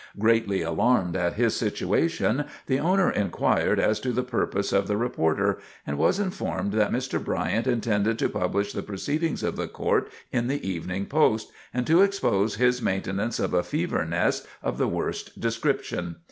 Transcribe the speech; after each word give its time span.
Greatly 0.17 0.63
alarmed 0.63 1.15
at 1.15 1.33
his 1.35 1.55
situation, 1.55 2.45
the 2.65 2.79
owner 2.79 3.11
inquired 3.11 3.79
as 3.79 3.99
to 3.99 4.11
the 4.11 4.23
purpose 4.23 4.73
of 4.73 4.87
the 4.87 4.97
reporter, 4.97 5.59
and 5.85 5.95
was 5.95 6.19
informed 6.19 6.71
that 6.71 6.91
Mr. 6.91 7.23
Bryant 7.23 7.67
intended 7.67 8.17
to 8.17 8.27
publish 8.27 8.73
the 8.73 8.81
proceedings 8.81 9.43
of 9.43 9.57
the 9.57 9.67
court 9.67 10.09
in 10.31 10.47
the 10.47 10.67
Evening 10.67 11.05
Post, 11.05 11.51
and 11.71 11.85
to 11.85 12.01
expose 12.01 12.55
his 12.55 12.81
maintenance 12.81 13.39
of 13.39 13.53
a 13.53 13.61
fever 13.61 14.03
nest 14.03 14.47
of 14.63 14.79
the 14.79 14.87
worst 14.87 15.39
description. 15.39 16.15